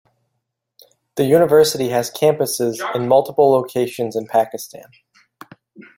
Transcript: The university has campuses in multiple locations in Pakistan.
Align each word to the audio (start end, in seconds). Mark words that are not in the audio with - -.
The 1.13 1.25
university 1.25 1.89
has 1.89 2.09
campuses 2.09 2.81
in 2.95 3.07
multiple 3.07 3.51
locations 3.51 4.15
in 4.15 4.25
Pakistan. 4.25 4.89